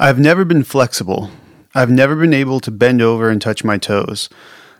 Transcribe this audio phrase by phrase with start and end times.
[0.00, 1.30] I've never been flexible.
[1.74, 4.28] I've never been able to bend over and touch my toes.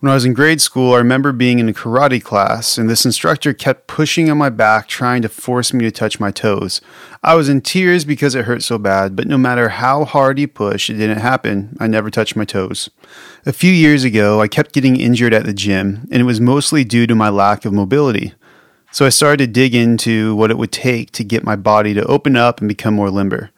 [0.00, 3.06] When I was in grade school, I remember being in a karate class, and this
[3.06, 6.82] instructor kept pushing on my back, trying to force me to touch my toes.
[7.22, 10.46] I was in tears because it hurt so bad, but no matter how hard he
[10.46, 11.76] pushed, it didn't happen.
[11.80, 12.90] I never touched my toes.
[13.46, 16.84] A few years ago, I kept getting injured at the gym, and it was mostly
[16.84, 18.34] due to my lack of mobility.
[18.92, 22.04] So I started to dig into what it would take to get my body to
[22.04, 23.50] open up and become more limber.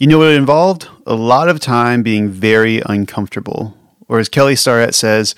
[0.00, 0.88] You know what it involved?
[1.06, 3.76] A lot of time being very uncomfortable
[4.10, 5.36] or as Kelly Starrett says,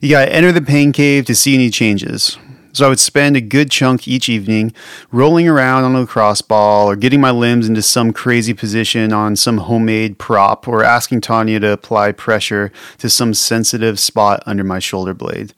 [0.00, 2.38] you got to enter the pain cave to see any changes.
[2.72, 4.72] So I would spend a good chunk each evening
[5.10, 9.34] rolling around on a lacrosse ball or getting my limbs into some crazy position on
[9.34, 14.78] some homemade prop or asking Tanya to apply pressure to some sensitive spot under my
[14.78, 15.52] shoulder blade.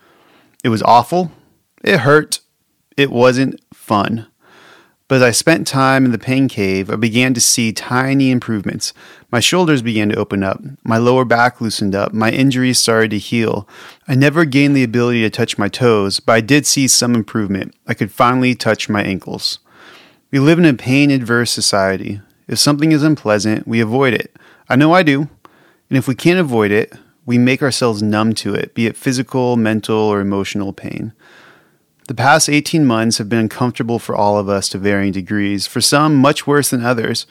[0.65, 1.33] It was awful.
[1.83, 2.39] It hurt.
[2.97, 4.29] It wasn't fun.
[5.07, 8.95] But as I spent time in the pain cave, I began to see tiny improvements.
[9.31, 13.19] My shoulders began to open up, my lower back loosened up, my injuries started to
[13.19, 13.69] heal.
[14.09, 17.75] I never gained the ability to touch my toes, but I did see some improvement.
[17.87, 19.59] I could finally touch my ankles.
[20.31, 22.23] We live in a pain adverse society.
[22.49, 24.35] If something is unpleasant, we avoid it.
[24.71, 25.29] I know I do.
[25.91, 26.95] And if we can't avoid it,
[27.27, 31.13] we make ourselves numb to it, be it physical, mental, or emotional pain.
[32.07, 35.81] The past 18 months have been uncomfortable for all of us to varying degrees, for
[35.81, 37.27] some much worse than others.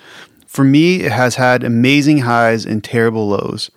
[0.47, 3.69] For me, it has had amazing highs and terrible lows.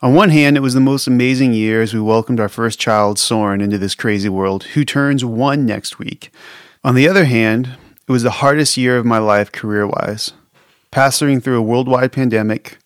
[0.00, 3.18] On one hand, it was the most amazing year as we welcomed our first child,
[3.18, 6.32] Soren, into this crazy world, who turns one next week.
[6.82, 7.76] On the other hand,
[8.08, 10.32] it was the hardest year of my life career wise.
[10.90, 12.78] Passing through a worldwide pandemic,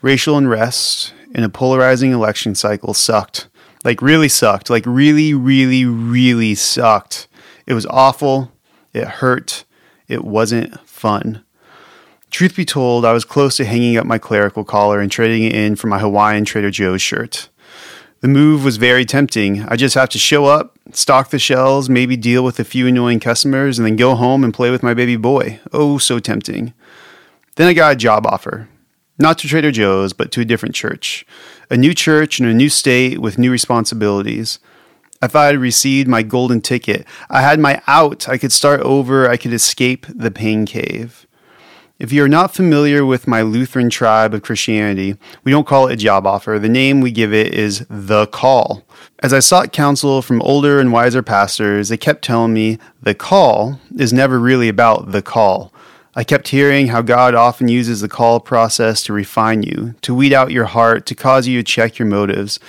[0.00, 3.48] racial unrest, and a polarizing election cycle sucked.
[3.84, 4.70] Like, really sucked.
[4.70, 7.26] Like, really, really, really sucked.
[7.66, 8.52] It was awful.
[8.92, 9.64] It hurt.
[10.08, 11.44] It wasn't fun.
[12.30, 15.54] Truth be told, I was close to hanging up my clerical collar and trading it
[15.54, 17.48] in for my Hawaiian Trader Joe's shirt.
[18.20, 19.64] The move was very tempting.
[19.64, 23.20] I just have to show up, stock the shelves, maybe deal with a few annoying
[23.20, 25.60] customers, and then go home and play with my baby boy.
[25.72, 26.72] Oh, so tempting.
[27.56, 28.68] Then I got a job offer.
[29.18, 31.26] Not to Trader Joe's, but to a different church.
[31.72, 34.58] A new church in a new state with new responsibilities.
[35.22, 37.06] I thought I'd received my golden ticket.
[37.30, 38.28] I had my out.
[38.28, 39.26] I could start over.
[39.26, 41.26] I could escape the pain cave.
[41.98, 45.96] If you're not familiar with my Lutheran tribe of Christianity, we don't call it a
[45.96, 46.58] job offer.
[46.58, 48.84] The name we give it is the call.
[49.20, 53.80] As I sought counsel from older and wiser pastors, they kept telling me the call
[53.96, 55.72] is never really about the call.
[56.14, 60.34] I kept hearing how God often uses the call process to refine you, to weed
[60.34, 62.60] out your heart, to cause you to check your motives.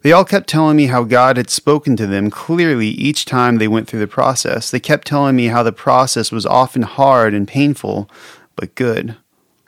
[0.00, 3.68] They all kept telling me how God had spoken to them clearly each time they
[3.68, 4.70] went through the process.
[4.70, 8.08] They kept telling me how the process was often hard and painful,
[8.56, 9.16] but good.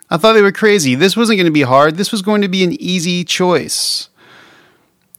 [0.09, 0.95] I thought they were crazy.
[0.95, 4.09] This wasn't going to be hard, this was going to be an easy choice.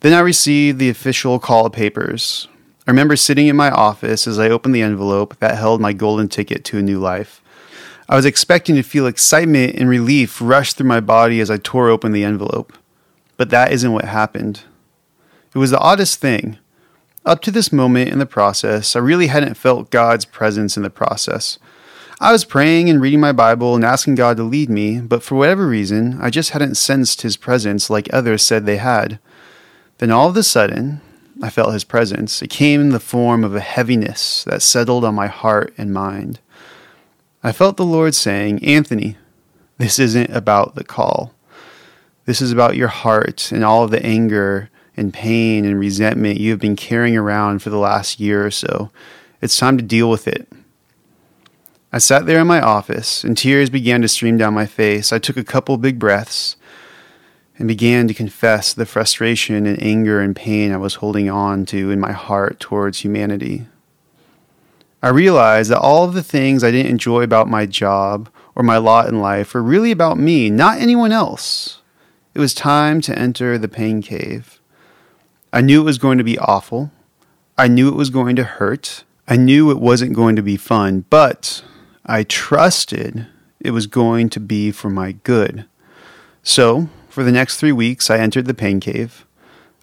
[0.01, 2.49] Then I received the official call papers.
[2.85, 6.29] I remember sitting in my office as I opened the envelope that held my golden
[6.29, 7.41] ticket to a new life.
[8.13, 11.89] I was expecting to feel excitement and relief rush through my body as I tore
[11.89, 12.75] open the envelope.
[13.39, 14.65] But that isn't what happened.
[15.55, 16.59] It was the oddest thing.
[17.25, 20.91] Up to this moment in the process, I really hadn't felt God's presence in the
[20.91, 21.59] process.
[22.21, 25.37] I was praying and reading my Bible and asking God to lead me, but for
[25.37, 29.21] whatever reason, I just hadn't sensed His presence like others said they had.
[29.97, 31.01] Then all of a sudden,
[31.43, 32.43] I felt His presence.
[32.43, 36.41] It came in the form of a heaviness that settled on my heart and mind.
[37.45, 39.17] I felt the Lord saying, Anthony,
[39.79, 41.35] this isn't about the call.
[42.25, 46.51] This is about your heart and all of the anger and pain and resentment you
[46.51, 48.91] have been carrying around for the last year or so.
[49.41, 50.49] It's time to deal with it.
[51.93, 55.13] I sat there in my office, and tears began to stream down my face.
[55.13, 56.57] I took a couple big breaths
[57.59, 61.91] and began to confess the frustration and anger and pain I was holding on to
[61.91, 63.67] in my heart towards humanity.
[65.03, 68.77] I realized that all of the things I didn't enjoy about my job or my
[68.77, 71.83] lot in life were really about me, not anyone else.
[72.35, 74.61] It was time to enter the pain cave.
[75.53, 76.93] I knew it was going to be awful.
[77.59, 79.03] I knew it was going to hurt.
[79.27, 81.65] I knew it wasn't going to be fun, but
[82.07, 83.27] I trusted
[83.61, 85.67] it was going to be for my good.
[86.43, 89.27] So, for the next three weeks, I entered the pain cave.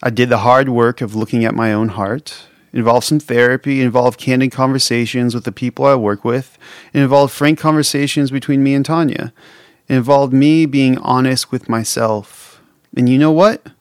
[0.01, 4.19] I did the hard work of looking at my own heart involved some therapy, involved
[4.19, 6.57] candid conversations with the people I work with,
[6.93, 9.33] it involved frank conversations between me and Tanya.
[9.87, 12.61] Involved me being honest with myself.
[12.95, 13.71] And you know what?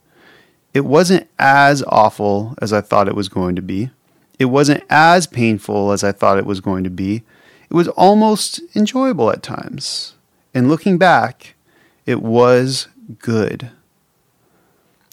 [0.75, 3.91] It wasn't as awful as I thought it was going to be.
[4.39, 7.25] It wasn't as painful as I thought it was going to be.
[7.71, 10.15] It was almost enjoyable at times.
[10.55, 11.55] And looking back,
[12.07, 12.89] It was
[13.19, 13.71] good.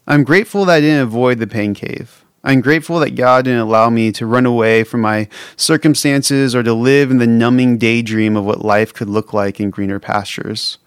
[0.08, 2.25] I'm grateful that I didn't avoid the pain cave.
[2.46, 5.28] I'm grateful that God didn't allow me to run away from my
[5.58, 9.72] circumstances or to live in the numbing daydream of what life could look like in
[9.72, 10.78] greener pastures.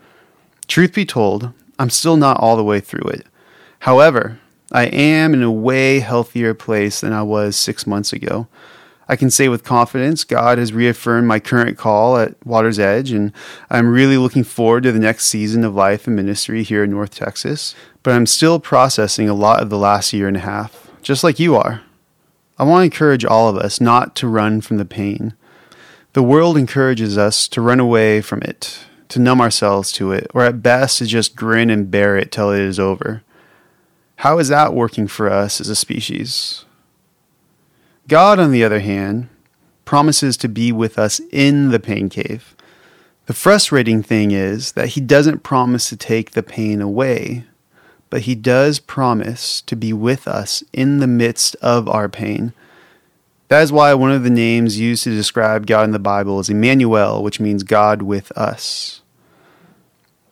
[0.69, 3.26] Truth be told, I'm still not all the way through it.
[3.81, 4.38] However,
[4.70, 8.46] I am in a way healthier place than I was six months ago.
[9.08, 13.32] I can say with confidence, God has reaffirmed my current call at Water's Edge, and
[13.69, 17.16] I'm really looking forward to the next season of life and ministry here in North
[17.16, 17.75] Texas.
[18.04, 21.38] But I'm still processing a lot of the last year and a half just like
[21.38, 21.81] you are.
[22.58, 25.32] I want to encourage all of us not to run from the pain.
[26.12, 30.44] The world encourages us to run away from it, to numb ourselves to it, or
[30.44, 33.22] at best to just grin and bear it till it is over.
[34.16, 36.66] How is that working for us as a species?
[38.06, 39.31] God, on the other hand,
[39.87, 42.54] promises to be with us in the pain cave.
[43.25, 47.46] The frustrating thing is that He doesn't promise to take the pain away,
[48.10, 52.52] but he does promise to be with us in the midst of our pain.
[53.49, 56.50] That is why one of the names used to describe God in the Bible is
[56.50, 59.00] Emmanuel, which means God with us.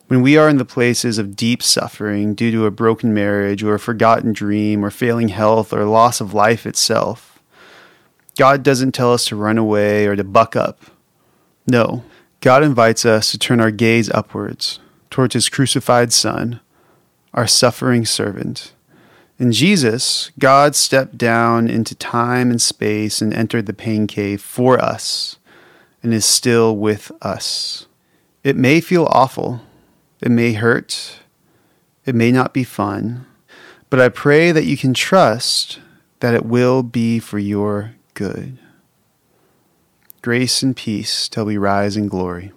[0.07, 3.73] When we are in the places of deep suffering due to a broken marriage or
[3.73, 7.39] a forgotten dream or failing health or loss of life itself,
[8.37, 10.79] God doesn't tell us to run away or to buck up.
[11.65, 12.03] No,
[12.39, 16.61] God invites us to turn our gaze upwards towards His crucified Son
[17.37, 18.73] our suffering servant.
[19.37, 24.79] In Jesus, God stepped down into time and space and entered the pain cave for
[24.79, 25.37] us
[26.01, 27.85] and is still with us.
[28.43, 29.61] It may feel awful,
[30.19, 31.19] it may hurt,
[32.07, 33.27] it may not be fun,
[33.91, 35.79] but I pray that you can trust
[36.21, 38.57] that it will be for your good.
[40.23, 42.51] Grace and peace till we rise in glory.